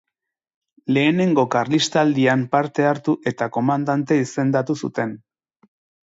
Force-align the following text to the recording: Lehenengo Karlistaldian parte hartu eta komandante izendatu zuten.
Lehenengo 0.95 1.43
Karlistaldian 1.55 2.45
parte 2.55 2.87
hartu 2.91 3.15
eta 3.33 3.49
komandante 3.59 4.17
izendatu 4.23 4.77
zuten. 4.87 5.13